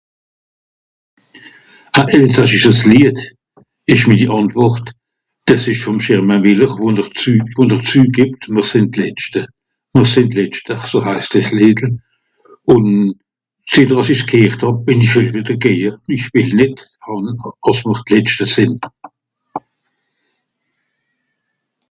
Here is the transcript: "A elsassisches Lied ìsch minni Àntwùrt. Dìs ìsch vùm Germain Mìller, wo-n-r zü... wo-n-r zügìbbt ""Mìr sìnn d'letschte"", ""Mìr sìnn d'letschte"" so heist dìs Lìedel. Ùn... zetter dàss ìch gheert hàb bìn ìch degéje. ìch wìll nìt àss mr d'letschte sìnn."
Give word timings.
"A 1.99 2.01
elsassisches 2.17 2.79
Lied 2.91 3.19
ìsch 3.95 4.05
minni 4.11 4.27
Àntwùrt. 4.37 4.85
Dìs 5.47 5.63
ìsch 5.71 5.83
vùm 5.87 5.99
Germain 6.05 6.41
Mìller, 6.45 6.71
wo-n-r 6.79 7.09
zü... 7.19 7.33
wo-n-r 7.55 7.81
zügìbbt 7.91 8.43
""Mìr 8.53 8.65
sìnn 8.71 8.87
d'letschte"", 8.95 9.41
""Mìr 9.97 10.07
sìnn 10.13 10.31
d'letschte"" 10.35 10.73
so 10.89 10.99
heist 11.07 11.31
dìs 11.35 11.49
Lìedel. 11.59 11.91
Ùn... 12.73 12.85
zetter 13.73 13.95
dàss 13.99 14.09
ìch 14.13 14.25
gheert 14.31 14.61
hàb 14.65 14.77
bìn 14.87 15.03
ìch 15.05 15.17
degéje. 15.49 15.91
ìch 16.17 16.27
wìll 16.33 16.53
nìt 16.59 16.77
àss 17.69 17.79
mr 17.87 17.99
d'letschte 18.07 18.45
sìnn." 18.55 18.73